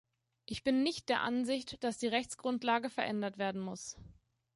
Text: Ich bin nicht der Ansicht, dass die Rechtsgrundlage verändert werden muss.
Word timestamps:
Ich 0.47 0.63
bin 0.63 0.81
nicht 0.81 1.09
der 1.09 1.21
Ansicht, 1.21 1.83
dass 1.83 1.99
die 1.99 2.07
Rechtsgrundlage 2.07 2.89
verändert 2.89 3.37
werden 3.37 3.61
muss. 3.61 3.97